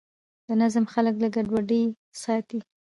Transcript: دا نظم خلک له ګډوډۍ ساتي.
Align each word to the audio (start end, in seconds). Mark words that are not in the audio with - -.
دا 0.45 0.53
نظم 0.61 0.85
خلک 0.93 1.15
له 1.23 1.27
ګډوډۍ 1.35 1.83
ساتي. 2.21 2.59